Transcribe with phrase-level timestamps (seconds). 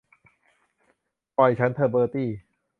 [1.37, 2.29] ปล่อยฉันเถอะเบอร์ตี้